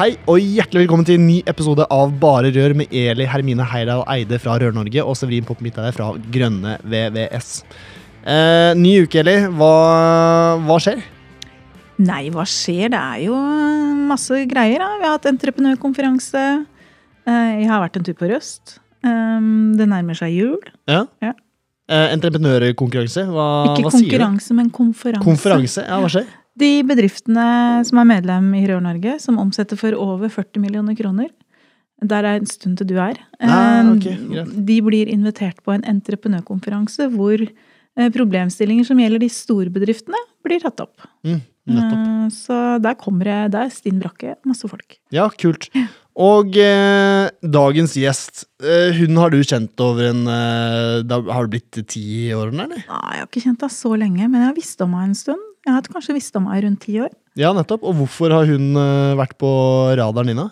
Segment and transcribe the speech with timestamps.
[0.00, 4.00] Hei og hjertelig velkommen til en ny episode av Bare Rør med Eli Hermine Heidal
[4.08, 7.50] Eide fra Rør-Norge og Severin Midtøy fra Grønne VVS.
[8.24, 9.34] Eh, ny uke, Eli.
[9.60, 9.68] Hva,
[10.64, 11.04] hva skjer?
[12.00, 12.88] Nei, hva skjer?
[12.94, 13.36] Det er jo
[14.08, 14.80] masse greier.
[14.80, 14.88] Da.
[15.02, 16.46] Vi har hatt entreprenørkonferanse.
[17.28, 18.78] Eh, jeg har vært en tur på Røst.
[19.04, 20.60] Eh, det nærmer seg jul.
[20.88, 21.04] Ja.
[21.20, 21.36] Ja.
[21.92, 23.28] Eh, entreprenørkonkurranse.
[23.28, 24.16] Hva, Ikke hva sier du?
[24.16, 25.28] konkurranse, men konferanse.
[25.28, 25.84] Konferanse.
[25.84, 26.38] Ja, hva skjer?
[26.60, 27.44] De bedriftene
[27.88, 31.30] som er medlem i Rør-Norge, som omsetter for over 40 millioner kroner,
[32.00, 34.16] der er en stund til du er, Ah, okay,
[34.48, 40.62] de blir invitert på en entreprenørkonferanse hvor eh, problemstillinger som gjelder de store bedriftene, blir
[40.64, 41.04] tatt opp.
[41.24, 41.42] Mm,
[41.76, 42.04] nettopp.
[42.06, 44.98] Eh, Så der kommer det, det er stinn brakke, masse folk.
[45.14, 45.68] Ja, kult.
[46.20, 51.54] Og eh, dagens gjest, eh, hun har du kjent over en eh, da Har det
[51.56, 52.68] blitt ti år, eller?
[52.68, 55.18] Nei, jeg har ikke kjent henne så lenge, men jeg har visst om henne en
[55.18, 55.46] stund.
[55.66, 57.10] Jeg har kanskje visst om henne i rundt ti år.
[57.38, 57.82] Ja, nettopp.
[57.86, 59.50] Og hvorfor har hun eh, vært på
[60.00, 60.48] radaren din, da?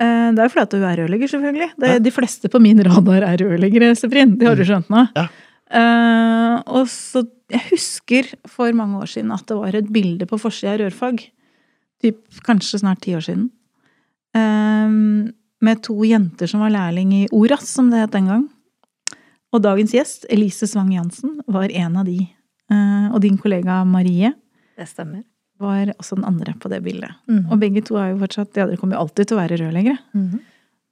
[0.00, 1.70] Eh, Det er jo fordi hun er rørlegger, selvfølgelig.
[1.78, 1.98] Det, Ja.
[1.98, 4.36] De fleste på min radar er rørleggere, Sefrin.
[4.38, 5.06] Det har du skjønt nå.
[5.16, 5.26] Ja.
[5.70, 10.38] Eh, og så, Jeg husker for mange år siden at det var et bilde på
[10.40, 11.24] forsida av rørfag.
[12.00, 13.48] Typ, kanskje snart ti år siden.
[14.36, 18.46] Um, med to jenter som var lærling i Oras, som det het den gang.
[19.50, 22.20] Og dagens gjest, Elise Svang Jansen, var en av de.
[22.70, 24.30] Uh, og din kollega Marie
[24.78, 25.24] Det stemmer.
[25.58, 27.10] var også den andre på det bildet.
[27.28, 27.50] Mm.
[27.50, 29.98] Og begge to er jo fortsatt Ja, dere kommer jo alltid til å være rørleggere.
[30.14, 30.38] Mm.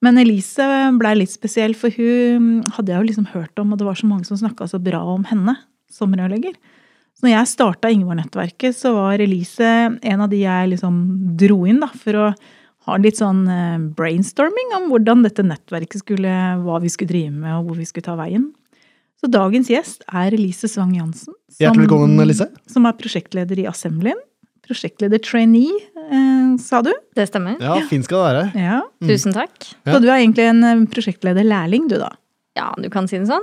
[0.05, 0.67] Men Elise
[0.99, 4.11] blei litt spesiell, for hun hadde jeg jo liksom hørt om, og det var så
[4.11, 5.57] mange som snakka så bra om henne
[5.91, 6.55] som rørlegger.
[7.19, 11.01] Så når jeg starta Ingeborg-nettverket, så var Elise en av de jeg liksom
[11.41, 12.27] dro inn da, for å
[12.89, 16.31] ha litt sånn eh, brainstorming om hvordan dette nettverket skulle,
[16.63, 18.47] hva vi skulle drive med, og hvor vi skulle ta veien.
[19.19, 21.35] Så dagens gjest er Elise Svang Jansen.
[21.51, 22.47] som- Hjertelig velkommen, Elise.
[22.71, 24.21] Som er prosjektleder i Assemblyen.
[24.69, 26.93] Prosjektleder trainee, eh, sa du?
[27.17, 27.59] Det stemmer.
[27.61, 28.63] Ja, fin skal det være.
[28.63, 28.83] Ja.
[29.03, 29.09] Mm.
[29.09, 29.75] Tusen takk.
[29.85, 29.95] Ja.
[29.95, 32.13] Så du er egentlig en eh, prosjektleder-lærling, du da?
[32.57, 33.43] Ja, du kan si det sånn.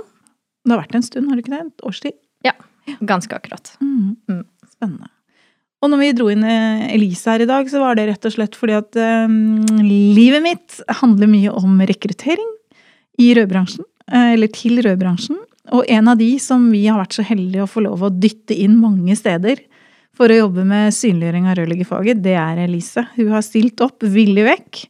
[0.64, 1.66] Det har vært en stund, har du ikke det?
[1.66, 2.14] Et års tid?
[3.00, 3.72] Ganske akkurat.
[3.82, 4.16] Mm.
[4.30, 4.42] Mm.
[4.70, 5.10] Spennende.
[5.84, 8.32] Og når vi dro inn eh, Elise her i dag, så var det rett og
[8.34, 8.96] slett fordi at
[9.28, 12.48] um, livet mitt handler mye om rekruttering
[13.22, 13.84] i rødbransjen.
[14.10, 15.38] eh, eller til rødbransjen.
[15.74, 18.54] Og en av de som vi har vært så heldige å få lov å dytte
[18.54, 19.60] inn mange steder
[20.16, 23.04] for å jobbe med synliggjøring av rørleggerfaget, det er Elise.
[23.18, 24.82] Hun har stilt opp villig vekk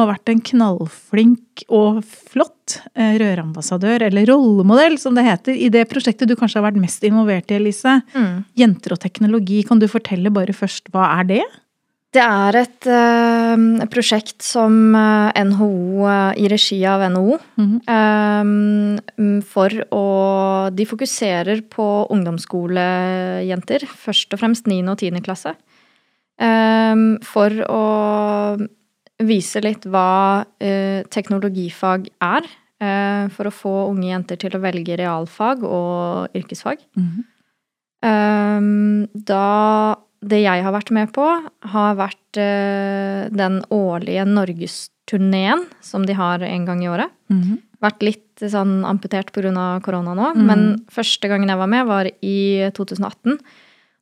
[0.00, 5.84] og vært en knallflink og flott eh, rørambassadør, eller rollemodell som det heter, i det
[5.90, 7.98] prosjektet du kanskje har vært mest involvert i, Elise.
[8.16, 8.44] Mm.
[8.58, 9.60] Jenter og teknologi.
[9.68, 11.42] Kan du fortelle bare først, hva er det?
[12.12, 15.68] Det er et uh, prosjekt som eh, NHO,
[16.04, 18.40] uh, i regi av NHO, mm -hmm.
[18.42, 24.90] um, for å De fokuserer på ungdomsskolejenter, først og fremst 9.
[24.90, 25.20] og 10.
[25.20, 25.54] klasse.
[26.38, 28.58] Um, for å
[29.22, 32.42] vise litt hva uh, teknologifag er.
[32.82, 36.78] eh, for å få unge jenter til å velge realfag og yrkesfag.
[38.02, 41.24] Ehm, da det jeg har vært med på,
[41.74, 47.10] har vært uh, den årlige norgesturneen som de har en gang i året.
[47.32, 47.58] Mhm.
[47.82, 49.80] Vært litt sånn amputert pga.
[49.82, 50.46] korona nå, Mhm.
[50.46, 53.38] men første gangen jeg var med, var i 2018.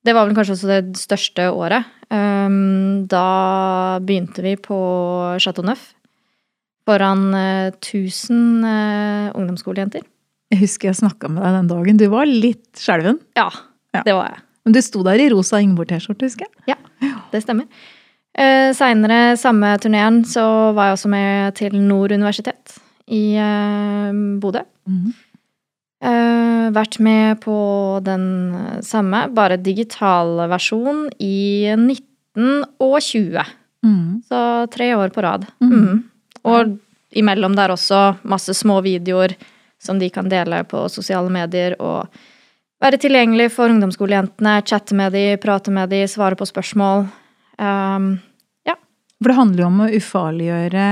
[0.04, 1.84] Det var vel kanskje også det største året.
[2.10, 5.94] Um, da begynte vi på Chateau Neuf
[6.86, 10.02] foran eh, 1000 uh, ungdomsskolejenter.
[10.50, 11.96] Jeg husker jeg snakka med deg den dagen.
[12.00, 13.20] Du var litt skjelven.
[13.36, 13.48] Ja,
[13.94, 14.02] Ja.
[14.02, 14.40] det var jeg.
[14.64, 16.76] Men du sto der i rosa Ingeborg-T-skjorte, husker jeg.
[16.76, 17.66] Ja, Det stemmer.
[18.38, 20.44] Eh, Seinere samme turneen så
[20.76, 22.76] var jeg også med til Nord universitet
[23.10, 24.12] i eh,
[24.42, 24.62] Bodø.
[24.88, 25.14] Mhm.
[26.00, 27.54] Eh, vært med på
[28.04, 28.22] den
[28.86, 33.42] samme, bare digital versjon, i 19 og 20.
[33.84, 34.22] Mhm.
[34.28, 35.44] Så tre år på rad.
[35.60, 36.04] Mm.
[36.44, 36.78] Og
[37.12, 39.34] imellom der også masse små videoer
[39.80, 42.08] som de kan dele på sosiale medier og
[42.80, 47.06] være tilgjengelig for ungdomsskolejentene, chatte med de, prate med de, svare på spørsmål.
[47.60, 48.12] Um,
[49.20, 50.84] For det handler jo om å ufarliggjøre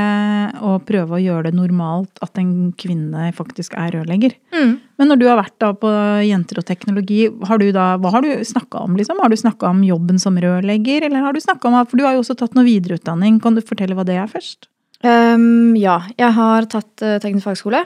[0.68, 4.34] og prøve å gjøre det normalt at en kvinne faktisk er rørlegger.
[4.52, 4.74] Mm.
[5.00, 5.92] Men når du har vært på
[6.26, 8.98] Jenter og teknologi, har du da, hva har du snakka om?
[9.00, 9.22] liksom?
[9.24, 12.18] Har du snakka om jobben som rørlegger, eller har du snakka om For du har
[12.18, 13.40] jo også tatt noe videreutdanning.
[13.40, 14.68] Kan du fortelle hva det er først?
[15.00, 17.80] Um, ja, jeg har tatt uh, teknisk fagskole.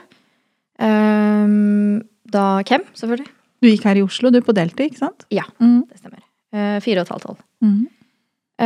[0.83, 2.03] Um,
[2.35, 3.31] da Kem, selvfølgelig.
[3.63, 5.25] Du gikk her i Oslo, du er på deltid, ikke sant?
[5.31, 5.45] Ja.
[5.63, 5.85] Mm.
[5.89, 6.23] Det stemmer.
[6.53, 7.43] Eh, Fire og et halvt halv.
[7.63, 7.87] Mm.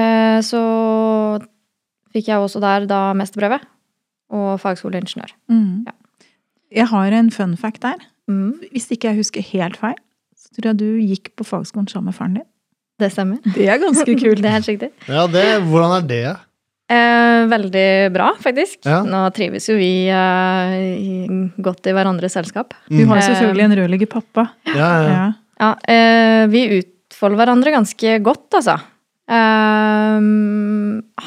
[0.01, 0.61] Eh, så
[2.17, 3.59] fikk jeg også der da mesterprøve
[4.33, 5.35] og fagskoleingeniør.
[5.53, 5.85] Mm.
[5.87, 5.95] Ja.
[6.81, 8.01] Jeg har en fun fact der.
[8.27, 9.95] Mm, Hvis ikke jeg husker helt feil,
[10.37, 12.47] så tror jeg du gikk på fagskolen sammen med faren din.
[12.99, 13.37] det stemmer.
[13.55, 14.41] Det er ganske kult.
[14.43, 14.91] Det er helt riktig.
[15.09, 16.37] Ja, det, hvordan er det?
[16.89, 18.85] Eh, veldig bra, faktisk.
[18.87, 19.01] Ja.
[19.03, 21.27] Nå trives jo vi eh,
[21.59, 22.75] godt i hverandres selskap.
[22.89, 23.31] Du har jo Mm.
[23.33, 24.45] selvfølgelig en rødligge pappa.
[24.71, 25.09] Ja, ja.
[25.11, 25.33] Ja.
[25.59, 28.77] Ja, eh, vi utfolder hverandre ganske godt, altså.
[29.27, 30.21] Eh,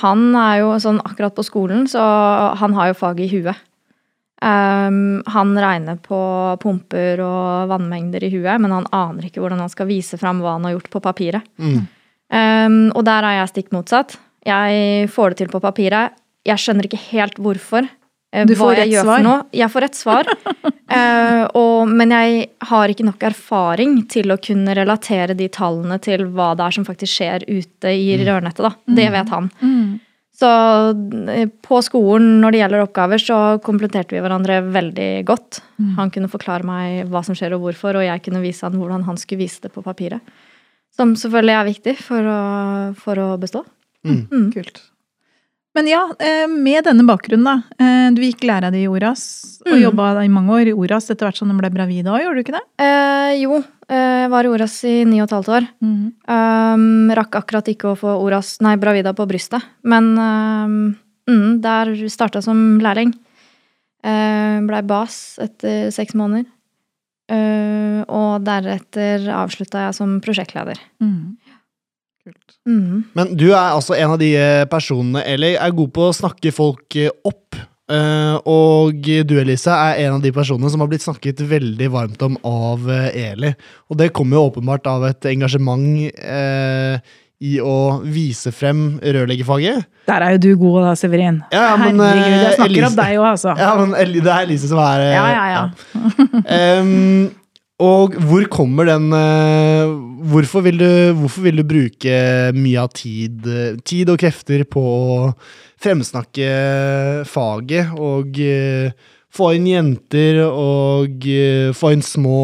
[0.02, 2.00] han er jo sånn akkurat på skolen, så
[2.60, 3.56] han har jo faget i huet.
[4.42, 4.90] Eh,
[5.36, 6.20] han regner på
[6.62, 10.56] pumper og vannmengder i huet, men han aner ikke hvordan han skal vise fram hva
[10.56, 11.44] han har gjort på papiret.
[11.60, 11.88] Mm.
[12.32, 14.16] Eh, og der er jeg stikk motsatt.
[14.50, 16.18] Jeg får det til på papiret.
[16.48, 17.88] Jeg skjønner ikke helt hvorfor.
[18.34, 19.16] eh, Du hva får jeg rett gjør svar.
[19.18, 19.40] For noe.
[19.62, 20.34] Jeg får rett svar.
[20.34, 26.28] uh, og, men jeg har ikke nok erfaring til å kunne relatere de tallene til
[26.34, 28.66] hva det er som faktisk skjer ute i rørnettet.
[28.66, 28.76] Da.
[29.00, 29.50] Det vet han.
[29.62, 29.98] Mm.
[30.40, 30.50] Så
[31.34, 35.60] eh, på skolen når det gjelder oppgaver, så kompletterte vi hverandre veldig godt.
[35.82, 35.90] Mm.
[35.98, 39.04] Han kunne forklare meg hva som skjer og hvorfor, og jeg kunne vise han hvordan
[39.10, 40.24] han skulle vise det på papiret.
[40.96, 42.40] Som selvfølgelig er viktig for å,
[43.00, 43.66] for å bestå.
[44.06, 44.22] Mm.
[44.32, 44.48] Mm.
[44.54, 44.82] Kult.
[45.76, 47.64] Men ja, eh, med denne bakgrunnen, da.
[47.80, 49.82] eh, Du gikk læra di i Oras, og Mm.
[49.84, 52.44] jobba i mange år i Oras etter hvert som du ble bravida òg, gjorde du
[52.44, 52.64] ikke det?
[52.80, 55.68] Eh, jo, eh, jeg var i Oras i ni og et halvt år.
[55.84, 56.14] Mm.
[56.28, 59.62] Um, rakk akkurat ikke å få Oras, nei, Bravida på brystet.
[59.84, 60.96] Men um,
[61.30, 63.14] mm, der starta som lærling.
[64.04, 66.46] Uh, Blei bas etter seks måneder.
[67.30, 70.80] Uh, og deretter avslutta jeg som prosjektleder.
[71.00, 71.38] Mhm.
[72.26, 72.56] Kult.
[72.68, 73.04] Mm.
[73.16, 76.52] Men du er altså en av de eh, personene, eller er god på å snakke
[76.56, 77.56] folk eh, opp.
[77.90, 82.22] Eh, og du, Elise, er en av de personene som har blitt snakket veldig varmt
[82.28, 83.54] om av Eli.
[83.90, 85.88] Og det kommer jo åpenbart av et engasjement
[86.20, 87.00] eh,
[87.40, 89.86] i å vise frem rørleggerfaget.
[90.12, 91.40] Der er jo du god da, Severin.
[91.56, 93.56] Ja, ja, men, Herregud, jeg snakker Elise- opp deg òg, altså.
[93.64, 96.42] Ja, men det er Elise som er eh, Ja, ja, ja.
[96.60, 97.30] Em,
[97.80, 99.92] og hvor kommer den eh,
[100.32, 102.18] hvorfor, vil du, hvorfor vil du bruke
[102.58, 103.48] mye av tid,
[103.88, 105.32] tid og krefter på å
[105.80, 106.50] fremsnakke
[107.30, 108.92] faget og eh,
[109.32, 112.40] få inn jenter og eh, få inn små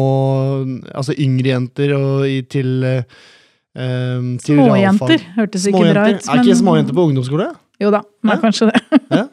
[0.94, 3.02] Altså yngre jenter og i, til uh,
[3.76, 6.24] til Småjenter hørtes ikke bra ut.
[6.32, 7.50] Er ikke småjenter på ungdomsskole?
[7.82, 8.40] Jo da, men Ja.
[8.40, 8.80] kanskje det.
[9.20, 9.26] Ja.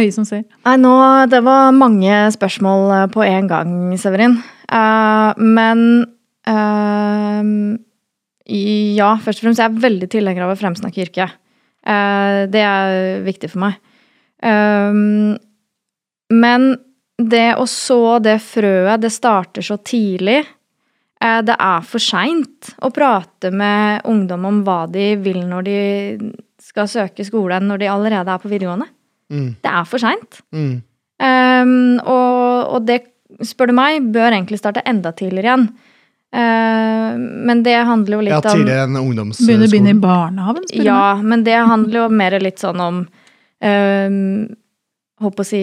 [0.00, 0.42] Øye som ser.
[0.66, 0.90] Nei, nå
[1.30, 4.40] Det var mange spørsmål på en gang, Severin.
[4.70, 5.84] Eh, men
[6.48, 7.76] uh,
[8.50, 11.36] Ja, først og fremst jeg er veldig tilhenger av å fremsnakke yrket.
[11.86, 13.78] Uh, det er viktig for meg.
[14.42, 14.92] Eh,
[16.30, 16.70] men
[17.20, 20.40] det å så det frøet, det starter så tidlig.
[21.20, 25.80] Eh, det er for seint å prate med ungdom om hva de vil når de
[26.64, 28.88] skal søke skole, når de allerede er på videregående.
[29.30, 30.40] Mm, Det er for seint.
[30.52, 30.78] mm,
[31.20, 33.02] Um, og, og det,
[33.46, 35.68] spør du meg, bør egentlig starte enda tidligere igjen.
[36.30, 37.16] Uh,
[37.48, 40.00] men det handler jo litt om ja, tidligere enn Begynner å begynne i ungdomsskolen.
[40.04, 41.24] barnehagen, spør du Ja, meg.
[41.32, 43.00] men det handler jo mer litt sånn om
[43.64, 44.54] uh,
[45.20, 45.62] Håper å si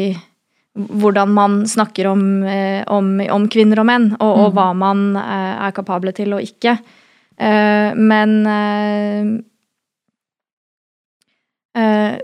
[0.78, 4.54] hvordan man snakker om, eh, om, om kvinner og menn, og, og Mm.
[4.54, 6.76] hva man eh, er kapable til og ikke.
[7.42, 9.32] Eh, men eh,
[11.82, 12.20] eh,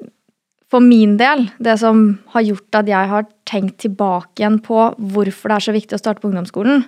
[0.74, 2.00] for min del, det som
[2.34, 4.80] har gjort at jeg har tenkt tilbake igjen på
[5.14, 6.82] hvorfor det er så viktig å starte på ungdomsskolen,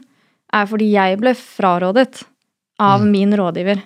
[0.55, 2.23] er fordi jeg ble frarådet
[2.81, 3.11] av Mm.
[3.11, 3.83] min rådgiver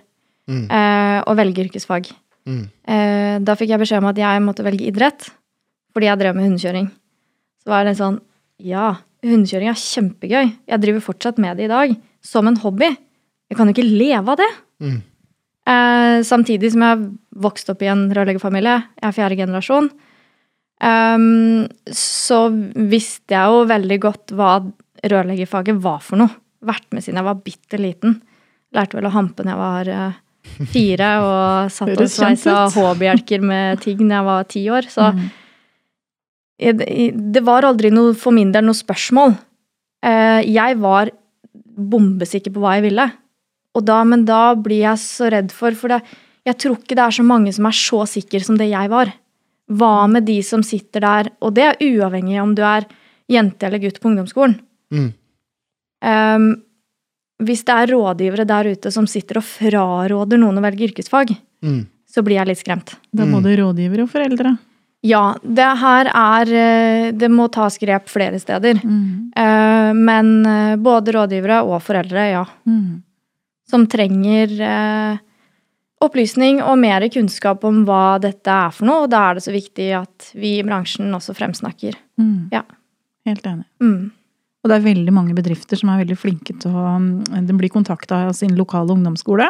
[0.50, 2.08] Mm, eh, å velge yrkesfag.
[2.48, 5.29] mm, Eh, da fikk jeg beskjed om at jeg måtte velge idrett,
[5.94, 6.88] fordi jeg drev med hundekjøring.
[7.62, 8.20] Så var det sånn
[8.62, 10.53] Ja, hundekjøring er kjempegøy.
[10.68, 11.96] Jeg driver fortsatt med det i dag.
[12.22, 12.89] Som en hobby.
[13.50, 14.50] Jeg kan jo ikke leve av det.
[15.69, 17.01] Eh, samtidig som jeg har
[17.45, 18.77] vokst opp i en rørleggerfamilie.
[19.01, 19.89] Jeg er fjerde generasjon.
[20.79, 22.38] Um, så
[22.89, 24.53] visste jeg jo veldig godt hva
[25.11, 26.31] rørleggerfaget var for noe.
[26.65, 28.17] Vært med siden jeg var bitte liten.
[28.75, 30.17] Lærte vel å hampe når jeg var eh,
[30.71, 32.55] fire, og satt og sveisa.
[32.73, 34.88] H-bjelker med tigg når jeg var ti år.
[34.91, 35.29] Så Mm.
[36.59, 39.38] jeg- det var aldri noe, for min del noe spørsmål.
[40.03, 41.09] Eh, Jeg var
[41.77, 43.11] bombesikker på hva jeg ville.
[43.79, 46.01] Og da, men da blir jeg så redd for For det,
[46.48, 49.12] jeg tror ikke det er så mange som er så sikre som det jeg var.
[49.69, 51.29] Hva med de som sitter der?
[51.45, 52.88] Og det er uavhengig om du er
[53.29, 54.55] jente eller gutt på ungdomsskolen.
[54.89, 55.12] Mm.
[56.01, 56.48] Um,
[57.43, 61.86] hvis det er rådgivere der ute som sitter og fraråder noen å velge yrkesfag, Mm.
[62.07, 62.95] så blir jeg litt skremt.
[63.12, 64.57] Det er både rådgivere og foreldre.
[65.03, 68.79] Ja, det her er eh, Det må tas grep flere steder.
[68.83, 69.31] Mm.
[69.36, 72.45] Uh, Men eh, både rådgivere og foreldre, ja.
[72.65, 73.03] Mm.
[73.69, 75.19] Som trenger eh,
[76.03, 79.05] opplysning og mer kunnskap om hva dette er for noe.
[79.05, 81.97] Og da er det så viktig at vi i bransjen også fremsnakker.
[82.21, 82.49] Mm.
[82.55, 82.63] Ja.
[83.27, 83.67] Helt enig.
[83.83, 84.11] Mm.
[84.59, 87.71] Og det er veldig mange bedrifter som er veldig flinke til å mm, De blir
[87.71, 89.47] kontakta av sin lokale ungdomsskole.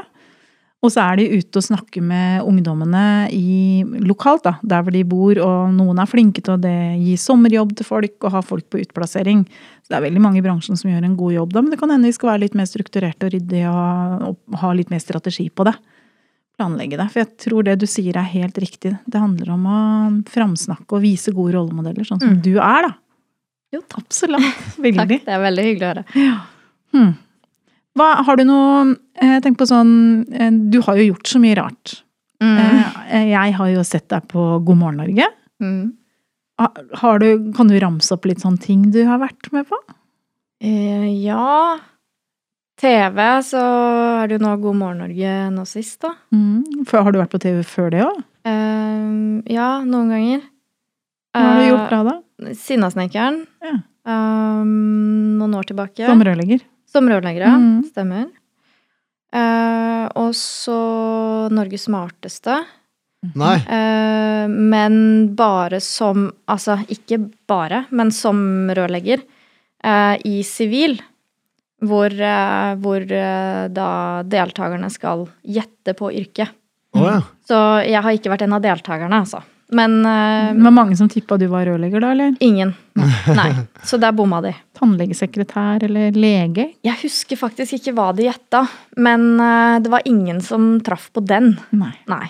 [0.79, 3.01] Og så er de ute og snakker med ungdommene
[3.35, 5.35] i, lokalt, da, der hvor de bor.
[5.43, 6.71] Og noen er flinke til å det,
[7.03, 9.41] gi sommerjobb til folk og ha folk på utplassering.
[9.83, 11.81] Så det er veldig mange i bransjen som gjør en god jobb da, men det
[11.81, 14.23] kan hende vi skal være litt mer strukturerte og ryddige og,
[14.55, 15.75] og ha litt mer strategi på det.
[16.59, 17.09] Planlegge det.
[17.11, 18.95] For jeg tror det du sier er helt riktig.
[19.03, 19.79] Det handler om å
[20.31, 22.41] framsnakke og vise gode rollemodeller, sånn som Mm.
[22.43, 22.95] du er, da.
[23.75, 24.07] Jo, takk.
[24.15, 25.19] så Takk, Veldig.
[25.27, 26.05] det er veldig hyggelig å høre.
[26.95, 27.11] Hmm.
[27.99, 29.91] Hva, har du noe Jeg tenker på sånn
[30.31, 31.97] eh, Du har jo gjort så mye rart.
[32.39, 32.57] Mm.
[33.11, 35.27] Eh, Jeg har jo sett deg på God morgen Norge.
[35.59, 35.91] Mm.
[37.03, 39.77] Har du, kan du ramse opp litt sånne ting du har vært med på?
[40.63, 41.77] Eh, ja
[42.79, 43.59] TV, så
[44.23, 46.13] er det jo nå God morgen Norge nå sist, da.
[46.35, 46.83] Mm.
[46.87, 48.21] For, har du vært på TV før det òg?
[48.47, 50.45] Eh, ja, noen ganger.
[51.35, 52.53] Hva har du Eh, gjort da, da?
[52.55, 53.41] Sinnasnekkeren.
[53.67, 53.73] Ja.
[54.09, 56.07] Um, noen år tilbake.
[56.07, 56.63] Som rørlegger?
[56.89, 57.49] Som rørleggere.
[57.53, 57.83] mm.
[57.91, 58.27] Stemmer.
[59.33, 60.77] Eh, og så
[61.53, 62.55] Norges smarteste.
[63.35, 63.57] Nei.
[63.67, 67.19] Eh, men bare som Altså, ikke
[67.49, 68.39] bare, men som
[68.73, 69.21] rørlegger.
[69.83, 70.97] eh, I sivil.
[71.81, 76.49] Hvor, eh, hvor eh, da deltakerne skal gjette på yrket.
[76.97, 77.21] Oh, ja.
[77.47, 77.55] Så
[77.87, 79.39] jeg har ikke vært en av deltakerne, altså.
[79.71, 82.35] Men uh, Det var mange som tippa du var rørlegger da, eller?
[82.41, 82.71] ingen.
[83.37, 83.51] Nei.
[83.85, 84.55] Så der bomma de.
[84.79, 86.65] Tannlegesekretær eller lege?
[86.83, 88.63] Jeg husker faktisk ikke hva de gjetta,
[88.97, 91.53] men uh, det var ingen som traff på den.
[91.71, 91.93] Nei.
[92.09, 92.27] Nei.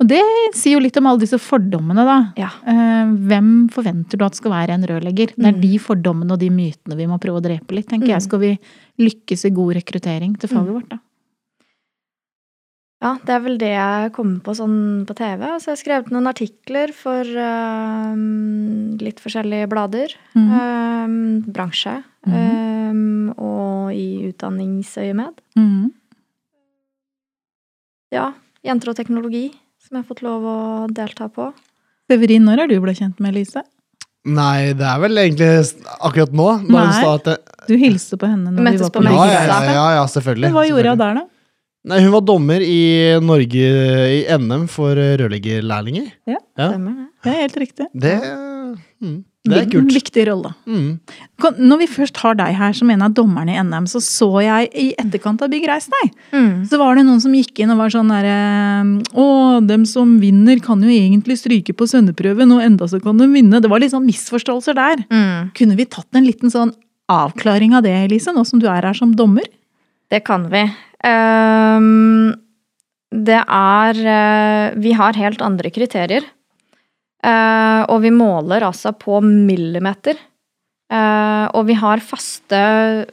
[0.00, 0.20] Og det
[0.56, 2.18] sier jo litt om alle disse fordommene, da.
[2.40, 2.48] Ja.
[2.64, 5.34] Uh, Hvem forventer du at skal være en rørlegger?
[5.36, 5.60] Det er Mm.
[5.60, 8.14] de fordommene og de mytene vi må prøve å drepe litt, tenker Mm.
[8.14, 8.22] jeg.
[8.28, 8.52] Skal vi
[9.00, 10.98] lykkes i god rekruttering til faget vårt, da.
[13.00, 15.46] Ja, det er vel det jeg kommer på sånn på TV.
[15.46, 18.12] Altså, jeg har skrevet noen artikler for uh,
[19.00, 20.12] litt forskjellige blader.
[20.36, 20.50] Mhm.
[20.52, 21.96] uh, bransje.
[22.28, 22.36] Mhm.
[22.36, 25.40] uh, og i utdanningsøyemed.
[25.56, 25.88] Mhm.
[28.12, 28.34] Ja.
[28.66, 29.46] Jenter og teknologi,
[29.80, 30.58] som jeg har fått lov å
[30.92, 31.48] delta på.
[32.10, 33.62] Severin, når er du ble kjent med Lise?
[34.28, 35.48] Nei, det er vel egentlig
[36.04, 36.48] akkurat nå.
[36.66, 37.00] Da hun Nei.
[37.00, 37.36] sa at det,
[37.70, 40.08] Du hilste på henne når Møttes vi var på på ja, ja, ja, ja, ja,
[40.12, 40.50] selvfølgelig.
[40.50, 41.39] Men hva gjorde hun der, da?
[41.88, 42.80] Nei, Hun var dommer i
[43.24, 43.70] Norge
[44.12, 46.10] i NM for eh, rørleggerlærlinger.
[46.28, 46.36] Ja.
[46.58, 46.68] Ja.
[46.74, 47.06] Stemmer det?
[47.24, 47.86] Det er helt riktig.
[48.02, 48.12] Det,
[49.00, 49.14] mm,
[49.48, 49.94] det er kult.
[49.96, 50.50] Viktig rolle.
[50.68, 50.98] Mm.
[51.56, 54.68] Når vi først har deg her som en av dommerne i NM, så så jeg
[54.76, 56.66] i etterkant av Bygg Reis deg, Mm.
[56.68, 58.36] så var det noen som gikk inn og var sånn derre
[59.16, 59.26] Å,
[59.66, 63.60] dem som vinner kan jo egentlig stryke på svenneprøven, og enda så kan de vinne.
[63.60, 65.00] Det var litt sånn misforståelser der.
[65.08, 65.50] Mm.
[65.56, 66.74] Kunne vi tatt en liten sånn
[67.10, 69.48] avklaring av det, Elise, nå som du er her som dommer?
[70.10, 70.64] Det kan vi.
[71.06, 72.34] Ehm,
[73.10, 76.26] det er eh, Vi har helt andre kriterier.
[77.22, 80.18] Eh, og vi måler altså på millimeter.
[80.90, 82.60] Eh, og vi har faste,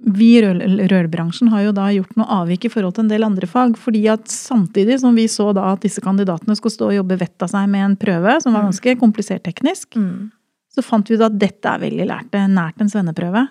[0.00, 3.24] vi i rør rørbransjen har jo da gjort noe avvik i forhold til en del
[3.24, 3.76] andre fag.
[3.76, 7.42] fordi at samtidig som vi så da at disse kandidatene skulle stå og jobbe vettet
[7.42, 10.30] av seg med en prøve som var ganske komplisert teknisk, Mm.
[10.74, 13.48] så fant vi ut at dette er veldig lært, er nært en svenneprøve.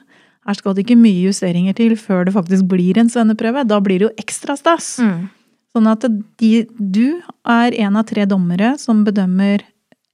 [0.48, 3.66] Her skal det ikke mye justeringer til før det faktisk blir en svenneprøve.
[3.68, 4.96] Da blir det jo ekstra stas.
[5.04, 5.27] Mm.
[5.75, 6.06] Sånn at
[6.39, 9.66] de, du er en av tre dommere som bedømmer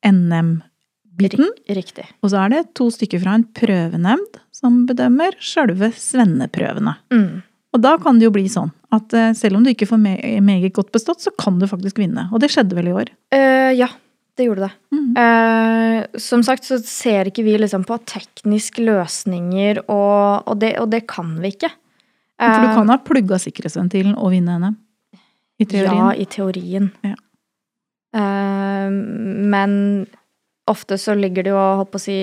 [0.03, 1.53] NM-biten.
[1.77, 2.07] Riktig.
[2.25, 6.97] Og så er det to stykker fra en prøvenemnd som bedømmer sjølve svenneprøvene.
[7.13, 7.43] Mm.
[7.73, 10.17] Og da kan det jo bli sånn at eh, selv om du ikke får me
[10.45, 12.27] meget godt bestått, så kan du faktisk vinne.
[12.33, 13.09] Og det skjedde vel i år.
[13.33, 13.89] Uh, ja,
[14.37, 14.71] det gjorde det.
[14.95, 15.09] Mm.
[15.23, 20.89] Eh, som sagt så ser ikke vi liksom på tekniske løsninger, og, og, det, og
[20.93, 21.69] det kan vi ikke.
[22.41, 24.79] For du Eh, kan ha plugga sikkerhetsventilen og vinne NM.
[25.61, 25.99] I teorien.
[26.01, 26.89] Ja, i teorien.
[27.05, 27.13] Ja.
[28.17, 29.75] Eh, men
[30.67, 32.17] ofte så ligger det jo, holdt på å si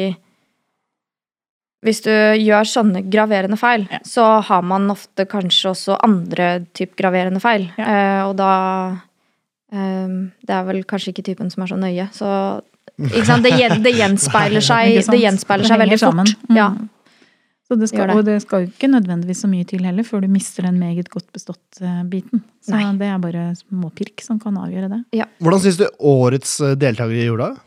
[1.81, 3.99] Hvis du gjør sånne graverende feil, Ja.
[4.05, 7.71] så har man ofte kanskje også andre type graverende feil.
[7.79, 7.87] Ja.
[7.87, 8.50] Eh, og da
[9.70, 12.30] Det er vel kanskje ikke typen som er så nøye, så
[13.08, 13.46] ikke sant?
[13.46, 16.32] Det, det gjenspeiler seg, det gjenspeiler seg veldig fort.
[16.50, 16.56] Mm.
[16.58, 16.66] Ja.
[17.70, 18.16] Så det skal, det.
[18.18, 21.06] Og det skal jo ikke nødvendigvis så mye til heller før du mister den meget
[21.12, 22.42] godt bestått-biten.
[22.66, 22.88] Så Nei.
[22.98, 25.26] det er bare småpirk som kan avgjøre det.
[25.38, 27.66] Hvordan syns du årets eh, deltakere gjorde det?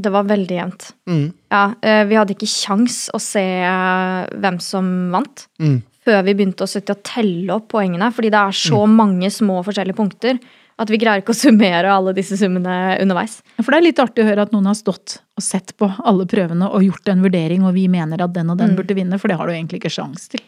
[0.00, 0.88] Det var veldig jevnt.
[1.10, 1.28] Mm.
[1.52, 5.46] Ja, eh, vi hadde ikke kjangs å se eh, hvem som vant.
[5.62, 5.78] Mm.
[6.00, 8.08] før vi begynte å sitte og telle opp poengene.
[8.10, 10.40] Fordi det er så mange små forskjellige punkter
[10.80, 13.38] at vi greier ikke å summere alle disse summene underveis.
[13.60, 16.24] For det er litt artig å høre at noen har stått og sett på alle
[16.30, 18.76] prøvene og gjort en vurdering, og vi mener at den og den Mm.
[18.80, 20.40] burde vinne, for det har du egentlig ikke sjans til.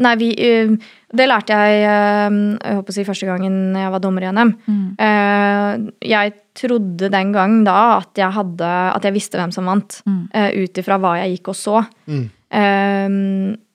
[0.00, 0.70] Nei, vi, eh,
[1.12, 2.30] det lærte jeg, eh,
[2.64, 4.54] jeg håper å si første gangen jeg var dommer i NM.
[4.66, 5.90] Mm.
[6.00, 10.28] Jeg trodde den gang da at jeg, hadde, at jeg visste hvem som vant, Mm.
[10.32, 11.86] eh, ut ifra hva jeg gikk og så.
[12.08, 12.30] Mm.
[12.50, 13.08] eh,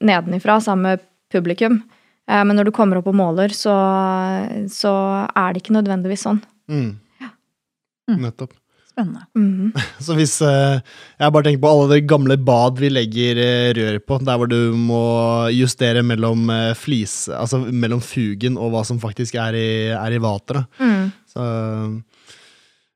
[0.03, 0.99] nedenifra sammen med
[1.31, 1.83] publikum.
[2.25, 3.73] Eh, men når du kommer opp og måler, så,
[4.71, 4.93] så
[5.29, 6.41] er det ikke nødvendigvis sånn.
[6.71, 6.93] Mm.
[8.09, 8.21] Mm.
[8.21, 8.53] Nettopp.
[8.95, 9.25] Spennende.
[9.35, 9.71] Mhm.
[10.05, 10.81] Så hvis Jeg
[11.19, 14.47] Jeg bare tenker på alle de gamle bad vi legger eh, rør på, der hvor
[14.47, 15.01] du må
[15.51, 20.21] justere mellom eh, flis Altså mellom fugen og hva som faktisk er i, er i
[20.21, 20.63] vater.
[20.79, 21.11] Mm.
[21.27, 21.49] Så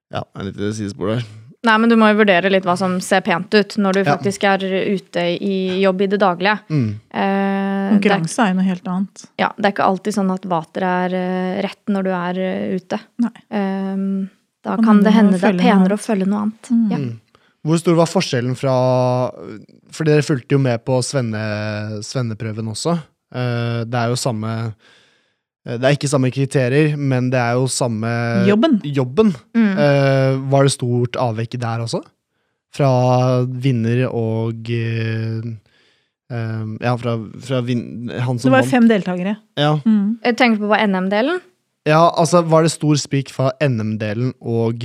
[0.10, 1.28] ja, en liten sidespor der.
[1.68, 4.16] Nei, men du må jo vurdere litt hva som ser pent ut når du Ja.
[4.16, 6.54] faktisk er ute i jobb i det daglige.
[6.72, 7.00] Mm.
[7.12, 9.26] Eh, er, Konkurranse er jo noe helt annet.
[9.38, 12.76] ja, det er ikke alltid sånn at vater er eh, rett når du er eh,
[12.80, 13.00] ute.
[13.20, 13.34] Nei.
[13.52, 14.30] Eh,
[14.64, 16.72] da Kan kan det hende det er penere å følge noe annet.
[16.72, 16.92] Mm.
[16.92, 16.98] Ja.
[16.98, 17.20] Mm.
[17.68, 18.74] Hvor stor var forskjellen fra
[19.92, 22.94] For dere fulgte jo med på svenne, svenneprøven også.
[23.36, 24.54] Eh, det er jo samme
[25.78, 28.10] Det er ikke samme kriterier, men det er jo samme
[28.48, 28.80] Jobben.
[28.84, 29.34] jobben.
[29.54, 29.74] Mm.
[29.78, 32.02] Uh, var det stort avvekk der også?
[32.74, 32.90] Fra
[33.46, 35.46] vinner og uh,
[36.32, 38.72] uh, Ja, fra, fra vin, han Det var vant.
[38.72, 39.36] fem deltakere.
[39.58, 39.76] Ja.
[39.86, 40.18] Mm.
[40.38, 41.40] Tenker du på NM-delen.
[41.90, 44.84] ja, altså var det stor sprik fra NM-delen og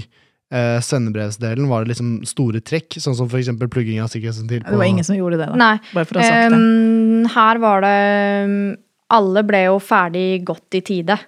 [0.55, 1.67] eh, sendebrevsdelen?
[1.69, 4.63] Var det liksom store trekk, sånn som for eksempel plugging av sikkerhetsventil?
[4.65, 5.59] Det var ingen som gjorde det, da.
[5.59, 5.75] Nei.
[5.93, 7.33] Bare for å ha sagt det.
[7.35, 7.99] Her var det
[9.13, 11.19] Alle ble jo ferdig godt i tide.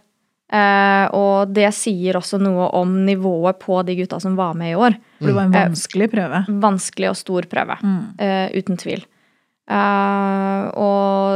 [0.47, 4.79] Uh, og det sier også noe om nivået på de gutta som var med i
[4.79, 4.95] år.
[5.19, 6.45] For det var en Eh, vanskelig prøve.
[6.63, 7.77] Vanskelig og stor prøve.
[7.83, 8.05] Mm.
[8.21, 9.03] Uh, uten tvil.
[9.67, 11.33] Og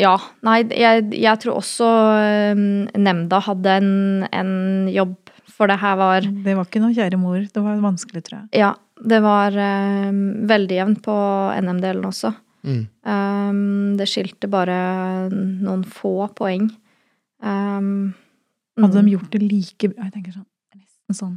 [0.00, 1.86] ja, nei, jeg, jeg tror også
[2.18, 3.92] em, nemnda hadde en,
[4.34, 7.38] en jobb, for det her var Det var ikke noe kjære mor.
[7.46, 8.48] Det var vanskelig, tror jeg.
[8.64, 11.14] Ja, det var veldig jevnt på
[11.62, 12.32] NM-delen også.
[12.66, 12.82] Mm.
[13.08, 13.60] Um,
[13.98, 14.74] det skilte bare
[15.32, 16.70] noen få poeng.
[17.40, 18.10] Um,
[18.80, 20.44] Hadde de gjort det like Jeg tenker sånn,
[20.76, 21.32] nesten sånn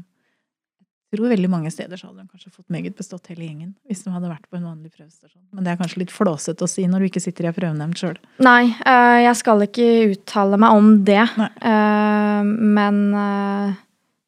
[1.11, 3.71] Jeg tror veldig mange steder så hadde de kanskje fått meget bestått hele gjengen.
[3.87, 5.41] Hvis de hadde vært på en vanlig prøvestasjon.
[5.55, 7.99] Men det er kanskje litt flåsete å si når du ikke sitter i ei prøvenemnd
[7.99, 8.19] sjøl.
[8.43, 11.21] Nei, eh, jeg skal ikke uttale meg om det.
[11.63, 13.77] Uh, men men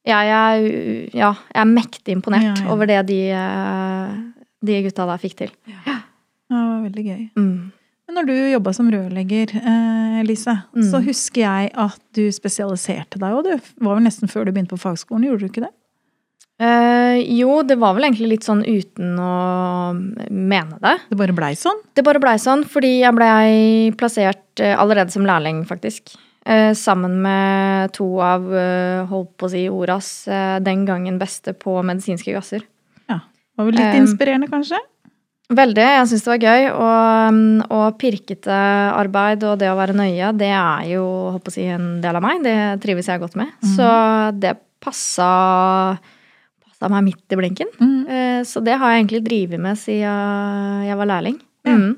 [0.06, 2.72] ja, jeg, er, ja, jeg er mektig imponert Ja, ja.
[2.74, 4.12] over det de, eh,
[4.62, 5.54] de gutta der fikk til.
[5.72, 5.95] Ja,
[6.86, 7.24] det veldig gøy.
[7.36, 7.72] Mm.
[8.06, 10.84] Men når du jobba som rørlegger, eh, Lise, Mm.
[10.92, 14.76] så husker jeg at du spesialiserte deg, og Det var vel nesten før du begynte
[14.78, 15.74] på fagskolen, gjorde du ikke det?
[16.58, 19.32] Eh, jo, det var vel egentlig litt sånn uten å
[20.32, 20.94] mene det.
[21.10, 21.82] Det bare blei sånn?
[21.98, 26.16] Det bare blei sånn fordi jeg blei plassert eh, allerede som lærling, faktisk.
[26.46, 31.52] Eh, sammen med to av, eh, holdt på å si, Oras eh, den gangen beste
[31.58, 32.62] på medisinske gasser.
[33.10, 33.20] Ja.
[33.58, 34.80] Var vel litt inspirerende, kanskje?
[35.46, 35.86] Veldig.
[35.86, 36.68] Jeg syns det var gøy.
[36.74, 38.60] Og, mm, og pirkete
[38.96, 41.06] arbeid og det å være nøye, det er jo
[41.36, 42.44] håper jeg, å si, en del av meg.
[42.46, 43.54] Det trives jeg godt med.
[43.76, 43.90] Så
[44.42, 45.30] det passa,
[46.66, 47.72] passa meg midt i blinken.
[47.78, 48.46] Mm.
[48.46, 51.40] Så det har jeg egentlig drevet med siden jeg var lærling.
[51.66, 51.94] Mm.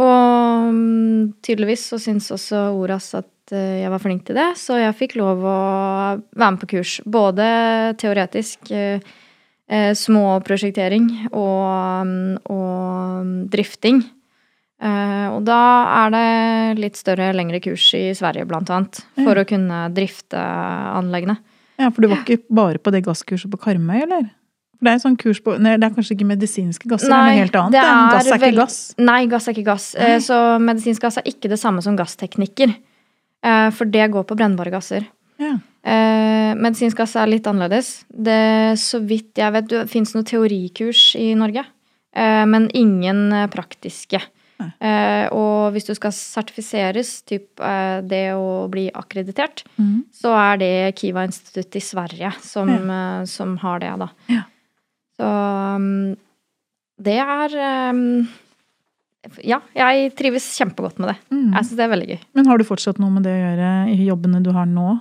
[0.00, 4.80] Og mm, tydeligvis så syns også Oras at eh, jeg var flink til det, så
[4.80, 5.58] jeg fikk lov å
[6.34, 6.96] være med på kurs.
[7.06, 7.46] Både
[8.00, 9.14] teoretisk, eh,
[9.96, 12.10] småprosjektering og,
[12.52, 14.02] og drifting.
[14.84, 15.58] Eh, og da
[16.04, 21.38] er det litt større, lengre kurs i Sverige, blant annet, for å kunne drifte anleggene.
[21.80, 24.26] Ja, for du var ikke bare på det gasskurset på Karmøy, eller?
[24.78, 27.22] For det er sånn kurs på Nei, det er kanskje ikke medisinske gasser, det er
[27.24, 27.72] Nei, noe helt annet.
[27.74, 27.88] det det.
[27.88, 28.78] er Gass er ikke gass.
[29.00, 29.86] Nei, gass er ikke gass.
[29.98, 30.16] Nei.
[30.26, 32.74] Så medisinsk gass er ikke det samme som gassteknikker.
[33.44, 35.06] Eh, For det går på brennbare gasser.
[35.40, 35.54] Ja.
[35.84, 38.04] Eh, Medisinsk gass er litt annerledes.
[38.08, 41.66] Det, så vidt jeg vet, det fins noe teorikurs i Norge,
[42.16, 44.22] eh, men ingen eh, praktiske.
[44.64, 50.06] Eh, Og hvis du skal sertifiseres, typ eh, det å bli akkreditert, mm.
[50.14, 54.08] så er det Kiva institutt i Sverige som, eh, som har det, da.
[54.30, 54.44] Ja.
[55.18, 55.26] Så
[55.76, 56.14] um,
[56.98, 57.52] det er
[57.94, 58.24] um,
[59.46, 61.18] Ja, jeg trives kjempegodt med det.
[61.30, 61.52] Mm.
[61.54, 62.18] Jeg syns det er veldig gøy.
[62.34, 64.96] Men har du fortsatt noe med det å gjøre i jobbene du har nå?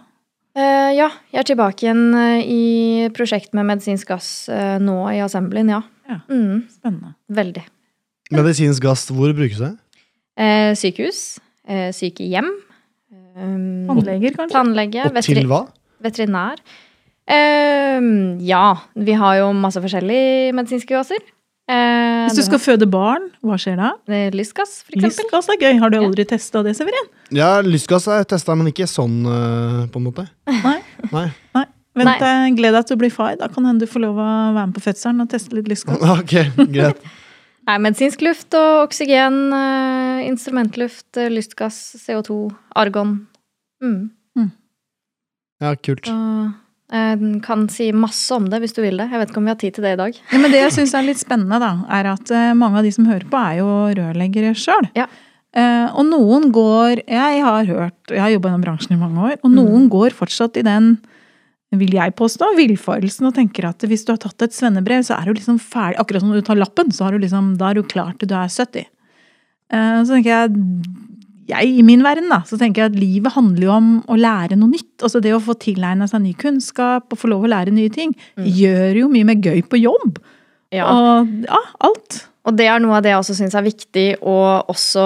[0.53, 2.63] Eh, ja, jeg er tilbake igjen eh, i
[3.15, 5.79] prosjekt med medisinsk gass eh, nå i Assemblyen, ja.
[6.09, 6.19] Ja.
[6.29, 7.13] Mm, Spennende.
[7.33, 7.63] veldig.
[8.33, 9.71] Medisinsk gass, hvor brukes det?
[10.37, 12.51] Eh, sykehus, eh, sykehjem,
[13.09, 14.53] um, Tannleger, kanskje?
[14.53, 15.63] tannlege, Og til hva?
[16.05, 16.61] veterinær.
[18.43, 18.65] Ja,
[18.99, 21.21] vi har jo masse forskjellige medisinske gasser.
[21.71, 23.93] Eh, Hvis du skal føde barn, hva skjer da?
[24.35, 25.13] Lystgass, for eksempel.
[25.23, 25.77] Lystgass er gøy.
[25.79, 27.07] Har du aldri testa det, Severin?
[27.31, 30.25] Ja, lystgass er testa, men ikke sånn, eh, på en måte.
[30.49, 30.79] Nei.
[31.13, 31.27] Nei.
[31.93, 32.15] Vent, Nei.
[32.19, 33.35] eh, gled deg til å bli far.
[33.39, 36.01] Da kan hende du får lov å være med på fødselen og teste litt lystgass.
[36.19, 36.33] Ok,
[36.73, 36.99] greit.
[37.69, 43.21] Nei, medisinsk luft og oksygen, eh, instrumentluft, eh, lystgass, CO2, argon.
[43.83, 44.09] Mm.
[45.63, 46.09] Ja, kult.
[46.11, 46.51] Og
[46.93, 49.07] jeg kan si masse om det hvis du vil det.
[49.09, 50.17] Jeg vet ikke om vi har tid til det i dag.
[50.29, 52.91] Ja, men det jeg syns er litt spennende, da, er at eh, mange av de
[52.93, 54.89] som hører på, er jo rørleggere sjøl.
[54.97, 55.07] Ja.
[55.53, 59.25] Eh, og noen går Jeg har hørt, jeg har jobba i den bransjen i mange
[59.31, 60.95] år, og noen går fortsatt i den
[61.73, 65.25] vil jeg påstå, villfarelsen og tenker at hvis du har tatt et svennebrev, så er
[65.25, 65.97] du liksom ferdig.
[66.01, 68.35] Akkurat som du tar lappen, så har du liksom, da er du klar til du
[68.37, 68.85] er 70.
[69.73, 70.53] Eh, så tenker jeg
[71.49, 74.57] jeg i min verden da, så tenker jeg at livet handler jo om å lære
[74.59, 74.93] noe nytt.
[75.01, 78.13] Altså det å få tilegna seg ny kunnskap og få lov å lære nye ting,
[78.37, 80.21] gjør jo mye mer gøy på jobb.
[80.73, 80.87] Ja.
[80.89, 82.23] Og ja, alt.
[82.43, 84.35] Og det er noe av det jeg også syns er viktig å
[84.71, 85.03] også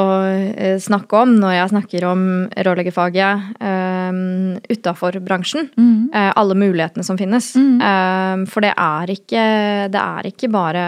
[0.58, 5.68] eh, snakke om når jeg snakker om rørleggerfaget um, utafor bransjen.
[5.78, 6.08] Mm.
[6.18, 7.52] Eh, alle mulighetene som finnes.
[7.54, 7.76] Mm.
[7.78, 9.44] Eh, for det er, ikke,
[9.94, 10.88] det er ikke bare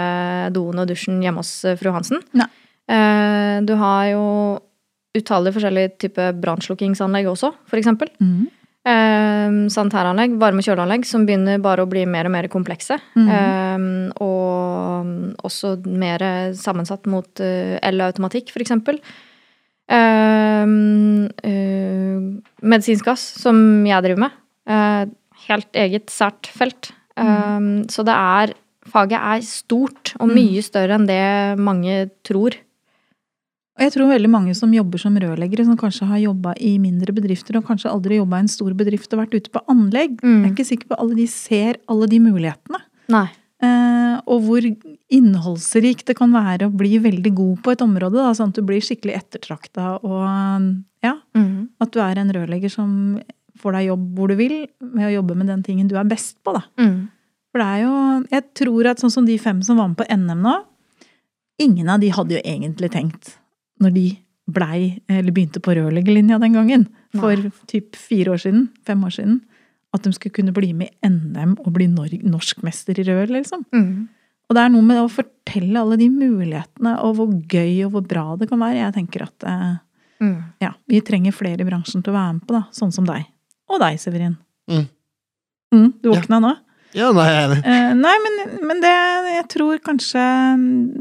[0.56, 2.24] doen og dusjen hjemme hos eh, fru Hansen.
[2.34, 2.50] Nei.
[2.90, 4.26] Eh, du har jo
[5.18, 8.12] utallige forskjellige typer brannslukkingsanlegg også, eksempel.
[8.20, 8.48] Mhm.
[8.90, 12.98] Eh, sanitæranlegg, varme- og kjøleanlegg, som begynner bare å bli mer og mer komplekse.
[13.14, 13.28] Mm.
[13.36, 13.80] Eh,
[14.24, 16.24] og også mer
[16.56, 19.02] sammensatt mot eh, el-automatikk, for eksempel.
[19.90, 20.66] Eh,
[22.62, 24.40] medisinsk gass, som jeg driver med.
[24.70, 25.06] Eh,
[25.50, 26.94] helt eget, sært felt.
[27.20, 27.90] Mm.
[27.92, 28.56] Så det er
[28.90, 32.56] Faget er stort, og mye større enn det mange tror.
[33.80, 37.14] Og jeg tror veldig mange som jobber som rørleggere, som kanskje har jobba i mindre
[37.16, 40.42] bedrifter og kanskje aldri jobba i en stor bedrift og vært ute på anlegg, Mm.
[40.44, 42.82] jeg er ikke sikker på alle de ser alle de mulighetene.
[43.08, 43.30] Nei.
[43.64, 44.62] Uh, og hvor
[45.12, 48.16] innholdsrikt det kan være å bli veldig god på et område.
[48.20, 51.70] Da, sånn at du blir skikkelig ettertrakta og ja, Mm.
[51.80, 53.22] at du er en rørlegger som
[53.60, 56.38] får deg jobb hvor du vil, med å jobbe med den tingen du er best
[56.44, 56.54] på.
[56.54, 56.64] da.
[56.78, 57.10] Mm.
[57.52, 60.06] For det er jo Jeg tror at sånn som de fem som var med på
[60.10, 60.64] NM nå,
[61.60, 63.36] ingen av de hadde jo egentlig tenkt,
[63.80, 64.06] når de
[64.50, 67.52] blei, eller begynte på rørleggerlinja den gangen, for Nei.
[67.70, 69.42] typ fire år siden, fem år siden,
[69.94, 73.64] at de skulle kunne bli med i NM og bli nor norskmester i rør, liksom.
[73.74, 74.08] Mm.
[74.50, 78.06] Og det er noe med å fortelle alle de mulighetene, og hvor gøy og hvor
[78.10, 78.82] bra det kan være.
[78.82, 79.78] Jeg tenker at eh,
[80.20, 80.36] Mm.
[80.60, 82.66] ja, vi trenger flere i bransjen til å være med på, da.
[82.76, 83.24] Sånn som deg.
[83.72, 84.34] Og deg, Severin.
[84.68, 84.82] Mm.
[85.72, 86.20] Mm, du Ja.
[86.28, 86.58] nå?
[86.92, 87.60] Ja, nei, jeg er enig.
[87.64, 88.92] Uh, nei, men, men det
[89.38, 90.24] Jeg tror kanskje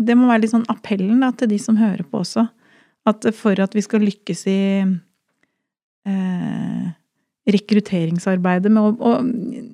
[0.07, 2.45] Det må være litt sånn appellen da, til de som hører på også.
[3.09, 4.59] At for at vi skal lykkes i
[6.09, 6.89] eh,
[7.49, 9.69] rekrutteringsarbeidet med å, og,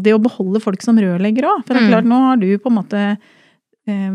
[0.00, 1.66] det å beholde folk som rørleggere òg.
[1.66, 1.92] For det er Mm.
[1.92, 3.02] klart, nå har du på en måte
[3.86, 4.10] eh,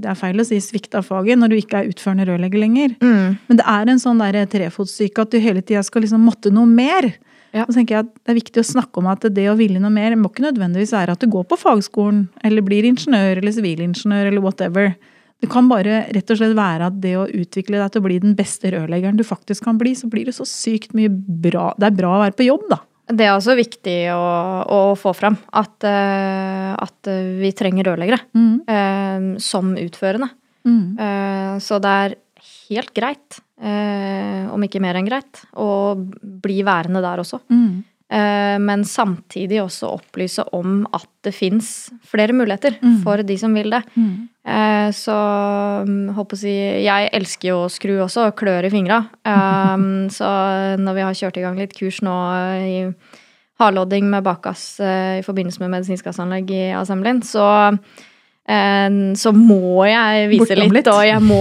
[0.00, 2.96] Det er feil å si svikt av faget når du ikke er utførende rørlegger lenger.
[3.00, 3.38] Mm.
[3.48, 6.66] Men det er en sånn der trefotssyke at du hele tida skal liksom måtte noe
[6.66, 7.12] mer.
[7.54, 7.64] Ja.
[7.66, 9.90] Så tenker jeg at Det er viktig å snakke om at det å ville noe
[9.90, 14.28] mer må ikke nødvendigvis være at du går på fagskolen, eller blir ingeniør eller sivilingeniør
[14.30, 14.94] eller whatever.
[15.42, 18.18] Det kan bare rett og slett være at det å utvikle deg til å bli
[18.22, 21.74] den beste rørleggeren du faktisk kan bli, så blir det så sykt mye bra.
[21.76, 22.78] Det er bra å være på jobb, da.
[23.06, 24.22] Det er også viktig å,
[24.66, 28.56] å få fram at, eh, at vi trenger rørleggere Mm.
[28.66, 30.30] eh, som utførende.
[30.66, 30.98] Mm.
[30.98, 32.16] Eh, så det er
[32.68, 33.40] helt greit,
[34.52, 35.94] om ikke mer enn greit, å
[36.42, 37.38] bli værende der også.
[37.48, 37.84] Mm.
[38.06, 43.02] Eh, men samtidig også opplyse om at det fins flere muligheter Mm.
[43.02, 43.82] for de som vil det.
[43.96, 44.28] Mm.
[44.46, 45.16] Eh, så
[45.84, 49.00] mm, håper å si Jeg elsker jo å skru også, og klør i fingra.
[49.26, 50.08] Mm.
[50.18, 52.14] så når vi har kjørt i gang litt kurs nå
[52.62, 52.92] i
[53.58, 57.78] hardlodding med bakgass i forbindelse med medisinsk gassanlegg i assemblyen, så
[58.46, 61.40] så må jeg vise Bortom litt, og jeg må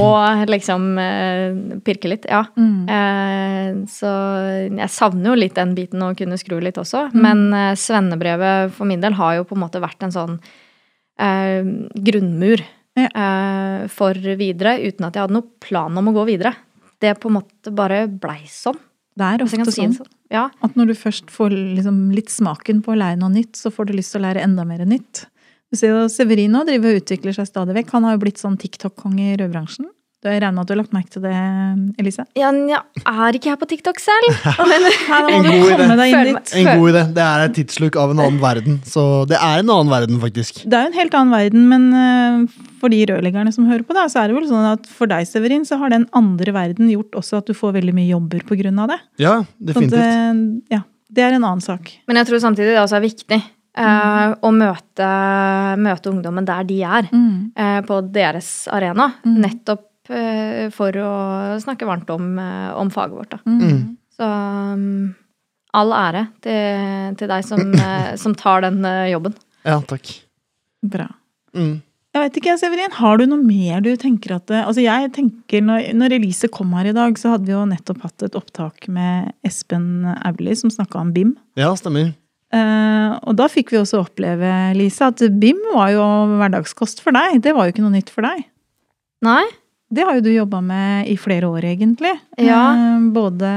[0.49, 2.39] liksom eh, pirke litt, ja.
[2.57, 2.87] Mm.
[2.89, 4.13] Eh, så
[4.71, 7.09] jeg savner jo litt den biten å kunne skru litt også.
[7.13, 7.21] Mm.
[7.21, 10.39] Men eh, svennebrevet for min del har jo på en måte vært en sånn
[11.21, 11.61] eh,
[12.09, 12.65] grunnmur
[12.97, 13.09] Ja.
[13.11, 16.55] eh, for videre, uten at jeg hadde noen plan om å gå videre.
[17.03, 18.81] Det på en måte bare blei sånn.
[19.15, 20.09] Det er ofte sånn sånn.
[20.33, 20.49] Ja.
[20.65, 23.87] at når du først får liksom litt smaken på å lære noe nytt, så får
[23.87, 25.27] du lyst til å lære enda mer nytt.
[25.75, 27.89] Du ser jo Severino driver og utvikler seg stadig vekk.
[27.97, 29.89] Han har jo blitt sånn TikTok-konge i rødbransjen.
[30.23, 31.33] Du har regner med at du har lagt merke til det,
[32.01, 32.23] Elise?
[32.39, 34.29] ja, jeg er ikke her på TikTok selv.
[34.71, 34.87] Men
[35.35, 35.73] En god.
[36.55, 37.01] En god idé.
[37.17, 38.79] Det er et tidslukk av en annen verden.
[38.87, 40.63] Så det er en annen verden, faktisk.
[40.63, 43.93] Det er jo en helt annen verden, men eh, for de rørleggerne som hører på,
[43.99, 46.89] da, så er det vel sånn at for deg, Severin, så har den andre verden
[46.89, 49.01] gjort også at du får veldig mye jobber av det.
[49.21, 50.71] Ja, Sånn at, definitivt.
[50.73, 51.99] ja, det er en annen sak.
[52.07, 53.43] Men jeg tror samtidig det også er viktig
[53.77, 55.09] eh, og møte,
[55.81, 57.09] møte ungdommen der de er.
[57.11, 57.51] Mm.
[57.55, 59.11] eh, på deres arena.
[59.25, 59.37] Mm.
[59.43, 61.11] Nettopp eh, for å
[61.63, 63.35] snakke varmt om, om faget vårt.
[63.35, 63.41] Da.
[63.45, 63.63] Mm.
[63.65, 63.81] Mm.
[64.15, 64.85] Så um,
[65.75, 67.75] all ære til, til deg som,
[68.23, 69.35] som tar den jobben.
[69.65, 70.13] Ja, takk.
[70.85, 71.09] Bra.
[71.55, 71.79] Mm.
[72.15, 75.63] Jeg vet ikke, Severin, har du noe mer du tenker at det, Altså jeg tenker,
[75.67, 78.87] når, når Elise kom her i dag, så hadde vi jo nettopp hatt et opptak
[78.87, 81.33] med Espen Auli som snakka om BIM.
[81.59, 82.13] Ja, stemmer.
[82.55, 86.05] Eh, og da fikk vi også oppleve, Lise, at BIM var jo
[86.39, 87.41] hverdagskost for deg.
[87.43, 88.45] Det var jo ikke noe nytt for deg.
[89.25, 89.43] Nei?
[89.91, 92.15] Det har jo du jobba med i flere år, egentlig.
[92.41, 92.63] Ja.
[92.73, 93.51] Eh, både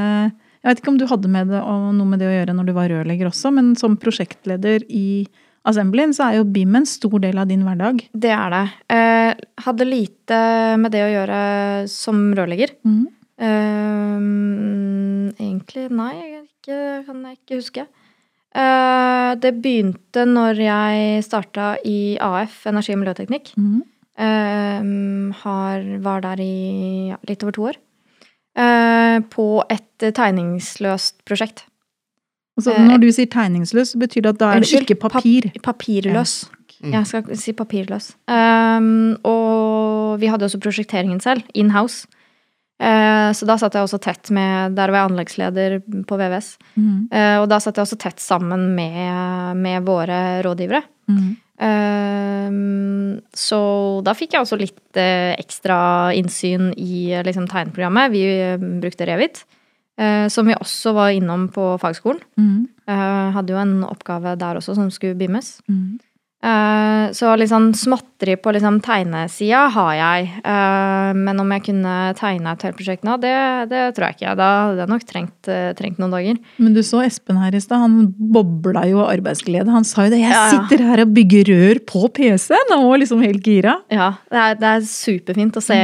[0.59, 2.67] Jeg vet ikke om du hadde med det, og noe med det å gjøre når
[2.67, 5.29] du var rørlegger også, men som prosjektleder i
[5.69, 8.03] Assemblyen så er jo BIM en stor del av din hverdag.
[8.11, 8.65] Det er det.
[8.95, 9.31] Eh,
[9.65, 10.41] hadde lite
[10.83, 11.41] med det å gjøre
[11.93, 12.75] som rørlegger.
[12.89, 13.07] Mm.
[13.39, 14.19] Eh,
[15.39, 17.87] egentlig, nei, jeg ikke, kan jeg ikke huske.
[18.59, 23.53] Eh, det begynte når jeg starta i AF, energi- og miljøteknikk.
[24.19, 24.89] Eh,
[25.43, 26.55] har, var der i
[27.13, 27.81] ja, litt over to år.
[28.59, 31.69] Eh, på et tegningsløst prosjekt.
[32.59, 35.47] Altså, når du sier tegningsløs, betyr det at da er det ikke papir.
[35.63, 36.49] Papirløs.
[36.83, 36.93] Mm.
[36.97, 38.17] Jeg skal si papirløs.
[38.27, 42.09] Um, og vi hadde også prosjekteringen selv, in-house.
[42.11, 42.18] Eh,
[42.79, 45.73] så da satt jeg også tett med Der var jeg anleggsleder
[46.07, 46.53] på VVS.
[46.79, 47.09] Mhm.
[47.11, 50.85] Eh, og da satt jeg også tett sammen med, med våre rådgivere.
[51.59, 53.59] Um, så
[54.07, 55.79] da fikk jeg også litt eh, ekstra
[56.15, 58.13] innsyn i eh, liksom, tegneprogrammet.
[58.15, 59.43] Vi eh, brukte Revit,
[59.99, 62.23] eh, som vi også var innom på fagskolen.
[62.87, 65.57] Eh, hadde jo en oppgave der også som skulle bimmes.
[65.67, 65.99] Mhm.
[66.39, 70.29] Eh, så litt sånn småtteri på liksom tegnesida har jeg.
[70.47, 73.33] Eh, men om jeg kunne tegne et helt prosjekt nå, det,
[73.73, 74.37] det tror jeg ikke.
[74.39, 76.39] Da hadde jeg nok trengt, eh, trengt noen dager.
[76.63, 79.73] Men du så Espen her i stad, han bobla jo av arbeidsglede.
[79.75, 80.55] Han sa jo det, jeg Ja, ja.
[80.55, 83.79] sitter her og bygger rør på PC-en, og var liksom helt gira.
[83.91, 85.79] Ja, det er, det er superfint å se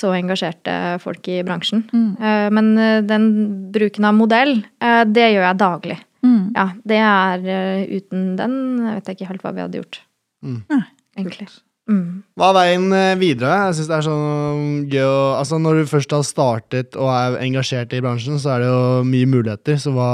[0.00, 1.84] så engasjerte folk i bransjen.
[1.92, 2.10] Mm.
[2.56, 2.70] Men
[3.08, 3.26] den
[3.74, 5.98] bruken av modell, det gjør jeg daglig.
[6.26, 6.52] Mm.
[6.56, 8.54] Ja, det er eh, uten den
[8.84, 10.00] vet jeg ikke helt hva vi hadde gjort.
[10.44, 10.62] Mm.
[10.72, 10.84] Nei.
[11.18, 11.48] Egentlig.
[11.90, 12.20] Mm.
[12.38, 13.54] Hva er veien eh, videre?
[13.66, 17.40] Jeg synes det er sånn gøy å Altså, når du først har startet og er
[17.42, 19.80] engasjert i bransjen, så er det jo mye muligheter.
[19.80, 20.12] Så hva,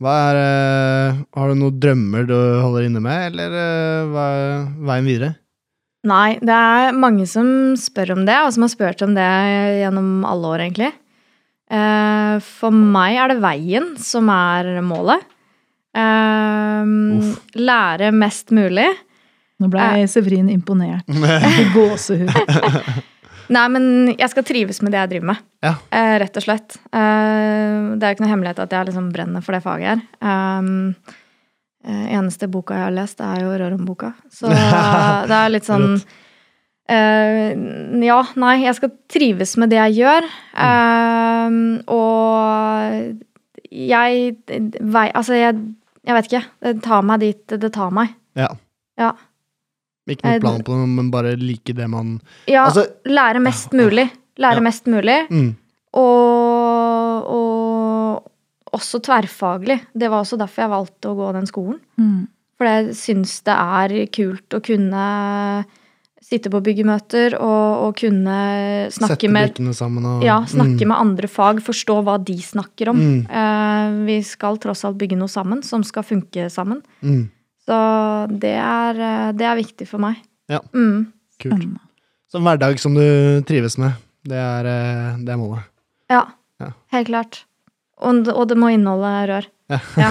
[0.00, 3.60] hva er eh, Har du noen drømmer du holder inne med, eller
[4.14, 5.34] hva er veien videre?
[6.08, 9.30] Nei, det er mange som spør om det, og som har spurt om det
[9.82, 10.94] gjennom alle år, egentlig.
[11.70, 15.22] Eh, For meg er det veien som er målet.
[15.94, 16.90] Eh,
[17.60, 18.88] Lære mest mulig.
[19.60, 21.08] Nå ble Severin imponert.
[21.76, 22.30] Gåsehud.
[23.50, 25.40] Nei, men jeg skal trives med det jeg driver med.
[25.66, 25.72] Ja.
[25.90, 26.76] Eh, rett og slett.
[26.94, 30.04] Eh, det er jo ikke noe hemmelighet at jeg liksom brenner for det faget her.
[30.22, 30.94] Um,
[31.82, 34.12] eh, eneste boka jeg har lest, er jo Rørom-boka.
[34.30, 34.52] Så
[35.30, 35.98] det er litt sånn
[36.90, 37.54] Eh,
[38.02, 40.26] Ja, nei, jeg skal trives med det jeg gjør.
[40.58, 43.16] Uh, og
[43.70, 44.36] jeg
[44.80, 45.58] vei, Altså, jeg,
[46.06, 46.44] jeg vet ikke.
[46.66, 48.14] Det tar meg dit det tar meg.
[48.38, 48.48] Ja.
[48.98, 49.12] Ja.
[50.10, 52.16] Ikke noen Eh, plan på det, men bare like det man
[52.50, 54.08] Ja, Altså lære mest mulig.
[54.40, 54.60] Lære Ja.
[54.60, 55.18] mest mulig.
[55.30, 55.50] mm,
[55.94, 58.30] Og, og
[58.72, 59.80] også tverrfaglig.
[59.94, 61.80] Det var også derfor jeg valgte å gå den skolen.
[61.98, 62.28] Mm.
[62.58, 65.64] For jeg syns det er kult å kunne
[66.20, 68.34] sitte på byggemøter og, og kunne
[68.92, 72.92] snakke Sette med sammen og ja, snakke mm, med andre fag, forstå hva de snakker
[72.92, 73.00] om.
[73.00, 73.20] Mm.
[73.26, 76.82] Eh, vi skal tross alt bygge noe sammen som skal funke sammen.
[77.02, 77.22] mm,
[77.66, 77.78] Så
[78.42, 80.20] det er, eh, det er viktig for meg.
[80.50, 80.60] Ja.
[80.74, 81.08] Mm.
[81.40, 81.66] Kult.
[82.30, 83.96] Så en hverdag som du trives med,
[84.28, 85.64] det er, eh, det er målet.
[86.10, 86.26] Ja,
[86.60, 86.72] Ja.
[86.92, 87.44] helt klart.
[88.00, 89.46] Og, og det må inneholde rør.
[89.70, 90.10] Ja.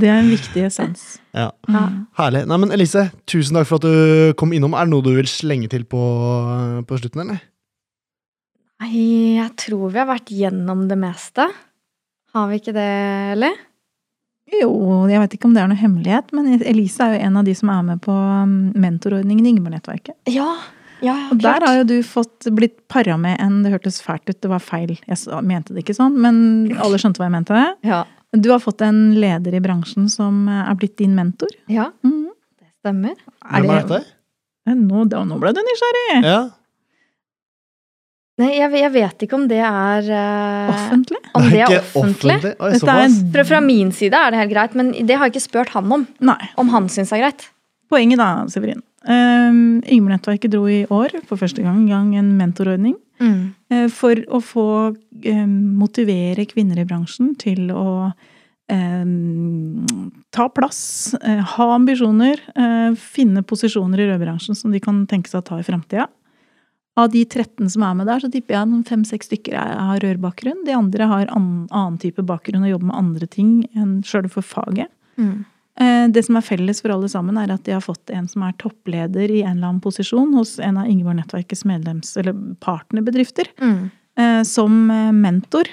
[0.00, 1.04] Det er en viktig essens.
[1.36, 1.50] Ja.
[1.70, 1.84] Ja.
[2.18, 2.44] Herlig.
[2.50, 4.76] Nei, men Elise, tusen takk for at du kom innom.
[4.78, 6.02] Er det noe du vil slenge til på,
[6.86, 7.40] på slutten, eller?
[8.80, 8.92] Nei,
[9.36, 11.44] jeg tror vi har vært gjennom det meste.
[12.34, 12.90] Har vi ikke det,
[13.34, 13.58] eller?
[14.50, 14.70] Jo,
[15.10, 17.54] jeg vet ikke om det er noe hemmelighet, men Elise er jo en av de
[17.54, 20.16] som er med på um, mentorordningen i Ingeborg-nettverket.
[20.32, 20.48] Ja.
[21.04, 24.26] ja, ja Og der har jo du fått blitt para med en Det hørtes fælt
[24.30, 24.96] ut, det var feil.
[25.06, 26.40] Jeg mente det ikke sånn, men
[26.82, 27.66] alle skjønte hva jeg mente.
[27.86, 28.02] Ja.
[28.32, 31.48] Du har fått en leder i bransjen som eh, er blitt din mentor.
[31.68, 32.28] ja, Mhm.
[32.60, 33.14] det stemmer.
[33.50, 34.04] Hvem er dette?
[34.68, 36.22] Eh, Nå, da- nå ble du nysgjerrig!
[36.24, 36.40] Ja.
[38.40, 41.18] Nei, jeg, jeg vet ikke om det er uh, Offentlig?
[41.36, 42.36] Om det er ikke offentlig.
[42.56, 43.16] Oi, Dette er.
[43.34, 45.90] Fra, fra min side er det helt greit, men det har jeg ikke spurt han
[45.92, 46.06] om.
[46.24, 46.38] Nei.
[46.56, 47.50] Om han syns er greit.
[47.92, 48.80] Poenget da, Severin.
[49.08, 53.54] Um, Ingeborg-nettverket dro i år for første gang gang en mentorordning Mm.
[53.70, 58.12] eh, for å få eh, motivere kvinner i bransjen til å
[58.68, 59.04] eh,
[60.32, 65.42] ta plass, eh, ha ambisjoner, eh, finne posisjoner i rødbransjen som de kan tenke seg
[65.42, 66.06] å ta i framtida.
[66.96, 70.64] Av de 13 som er med der, så tipper jeg fem-seks stykker er- har rørbakgrunn.
[70.64, 74.42] De andre har annen, annen type bakgrunn og jobber med andre ting enn sjøl for
[74.42, 74.88] faget.
[75.18, 75.44] Mm.
[75.80, 78.42] Eh, Det som er felles for alle sammen, er at de har fått en som
[78.42, 83.90] er toppleder i en eller annen posisjon hos en av Ingeborg-nettverkets medlems- eller partnerbedrifter, Mm.
[84.16, 85.64] eh, som eh, mentor.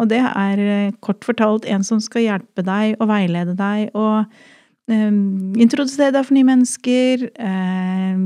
[0.00, 4.26] Og det er kort fortalt en som skal hjelpe deg og veilede deg og
[5.60, 7.30] introdusere deg for nye mennesker,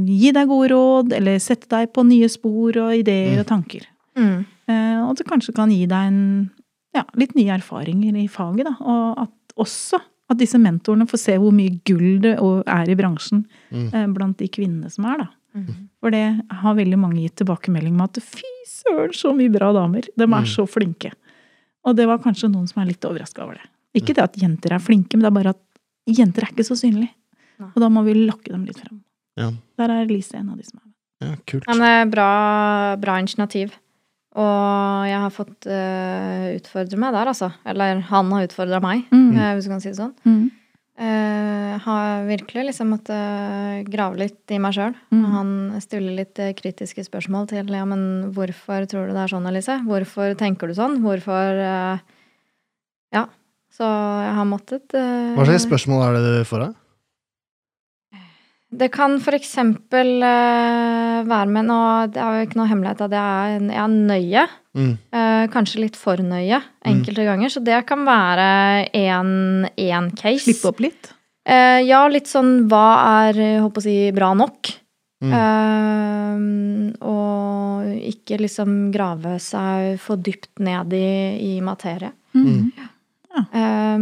[0.07, 3.83] gi deg gode råd, eller sette deg på nye spor og ideer og tanker.
[4.17, 4.47] Mm.
[4.69, 6.51] Eh, Og det kanskje kan gi deg en,
[6.95, 8.77] ja, litt nye erfaringer i faget, da.
[8.81, 10.01] Og at også
[10.35, 13.89] at disse mentorene får se hvor mye gull det er i bransjen Mm.
[13.95, 15.29] eh, blant de kvinnene som er, da.
[15.55, 15.89] Mm.
[16.03, 20.03] For det har veldig mange gitt tilbakemelding med at fy søren, så mye bra damer.
[20.17, 20.45] De er Mm.
[20.51, 21.13] så flinke.
[21.85, 23.69] Og det var kanskje noen som er litt overraska over det.
[24.03, 25.61] Ikke det at jenter er flinke, men det er bare at
[26.09, 27.11] jenter er ikke så synlige.
[27.61, 27.69] Nei.
[27.77, 29.01] Og da må vi lokke dem litt frem.
[29.37, 29.51] Ja.
[29.79, 30.95] Der er Lise en av de som er med.
[31.31, 31.65] ja, kult.
[31.69, 33.73] Ja, men det er bra, bra initiativ.
[34.35, 37.53] Og jeg har fått uh, utfordre meg der, altså.
[37.71, 39.37] Eller han har utfordra meg, Mm.
[39.39, 40.15] eh, hvis du kan si det sånn.
[40.27, 40.51] Mm.
[40.95, 44.95] Uh, har virkelig liksom måttet grave litt i meg sjøl.
[45.15, 45.25] Mm.
[45.35, 45.49] Han
[45.83, 49.81] stiller litt kritiske spørsmål til ja, men hvorfor tror du det er sånn, Elise?
[49.87, 51.01] Hvorfor tenker du sånn?
[51.03, 52.01] Hvorfor
[53.15, 53.27] Ja.
[53.75, 56.75] Så jeg har måttet Hva slags spørsmål er det du får av?
[58.75, 63.23] Det kan eksempel eh, være med nå Det er jo ikke noe hemmelighet at jeg
[63.23, 64.45] er, jeg er nøye.
[64.75, 64.93] Mm.
[65.15, 67.53] Eh, kanskje litt for nøye enkelte ganger.
[67.53, 68.49] Så det kan være
[68.95, 70.47] én case.
[70.49, 71.13] Slippe opp litt.
[71.45, 72.87] Eh, ja, litt sånn hva
[73.27, 74.73] er håper å si, bra nok?
[75.25, 75.33] Mm.
[75.33, 81.09] Uh, og ikke liksom grave seg for dypt ned i,
[81.55, 82.11] i materie.
[82.35, 82.73] Mm.
[83.35, 83.99] Eh,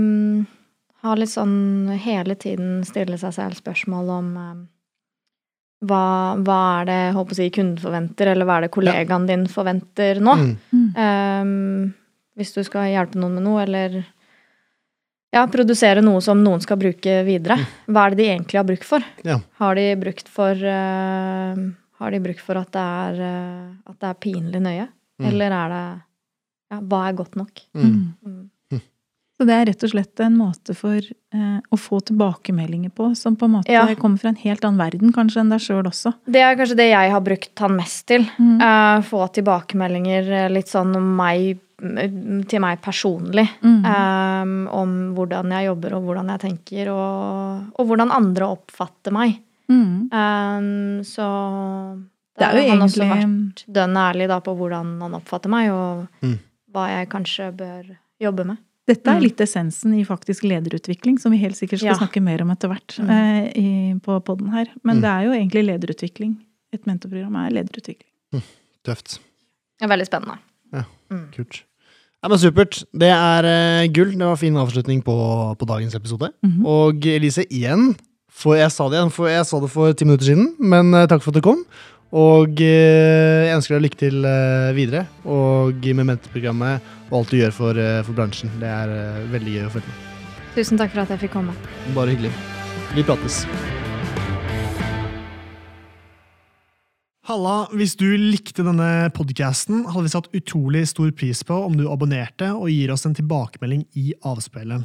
[1.02, 4.54] ha litt sånn hele tiden stille seg selv spørsmål om eh,
[5.90, 6.04] hva,
[6.38, 10.22] hva er det håper å si, kunden forventer, eller hva er det kollegaen din forventer
[10.22, 10.36] nå?
[10.38, 10.52] Mm.
[10.70, 10.88] Mm.
[11.04, 11.94] Eh,
[12.38, 14.02] hvis du skal hjelpe noen med noe, eller
[15.32, 17.56] ja, produsere noe som noen skal bruke videre.
[17.88, 19.04] Hva er det de egentlig har bruk for?
[19.24, 19.38] Ja.
[19.62, 21.62] Har de brukt for uh,
[22.02, 24.88] Har de brukt for at det er, uh, at det er pinlig nøye?
[25.22, 25.28] Mm.
[25.30, 25.84] Eller er det
[26.72, 27.64] Ja, hva er godt nok?
[27.76, 28.50] Mm.
[29.42, 33.34] Så det er rett og slett en måte for eh, å få tilbakemeldinger på, som
[33.36, 33.82] på en måte Ja.
[33.98, 36.12] kommer fra en helt annen verden kanskje enn deg sjøl også.
[36.30, 38.28] Det er kanskje det jeg har brukt han mest til.
[38.38, 38.60] Mm.
[38.62, 43.48] Eh, få tilbakemeldinger eh, litt sånn om meg, mm, til meg personlig.
[43.64, 43.84] Mm.
[43.84, 49.40] eh, om hvordan jeg jobber og hvordan jeg tenker, og, og hvordan andre oppfatter meg.
[49.68, 50.06] Mm.
[50.12, 51.26] Eh, så
[52.38, 55.70] Det er jo har han også vært dønn ærlig da på hvordan han oppfatter meg,
[55.74, 56.38] og Mm.
[56.72, 58.56] hva jeg kanskje bør jobbe med.
[58.88, 59.22] Dette er Mm.
[59.22, 61.98] litt essensen i faktisk lederutvikling, som vi helt sikkert skal Ja.
[62.00, 63.10] snakke mer om etter hvert Mm.
[63.10, 64.66] eh, i, på podden her.
[64.82, 65.02] Men Mm.
[65.02, 66.36] det er jo egentlig lederutvikling.
[66.72, 68.42] Et mentorprogram er lederutvikling.
[68.84, 69.18] Tøft.
[69.78, 70.38] Det er veldig spennende.
[70.72, 70.84] Ja.
[71.10, 71.28] Mm.
[71.32, 71.62] Kult.
[72.22, 72.84] Ja, men Supert.
[72.92, 73.42] Det er
[73.84, 74.10] uh, gull.
[74.12, 76.32] Det var fin avslutning på, på dagens episode.
[76.44, 76.64] -hmm.
[76.66, 77.96] Og Elise, igjen
[78.30, 81.06] for Jeg sa det igjen, for jeg sa det for ti minutter siden, men uh,
[81.06, 81.64] takk for at du kom.
[82.12, 87.38] Og eh, jeg ønsker deg lykke til eh, videre, og med mentorprogrammet og alt du
[87.38, 88.52] gjør for, eh, for bransjen.
[88.60, 90.10] Det er veldig gøy å følge med.
[90.52, 91.56] Tusen takk for at jeg fikk komme.
[91.96, 92.32] Bare hyggelig.
[92.92, 93.46] Vi prates.
[97.30, 101.86] Halla, hvis du likte denne podcasten, hadde vi satt utrolig stor pris på om du
[101.88, 104.84] abonnerte og gir oss en tilbakemelding i avspilleren.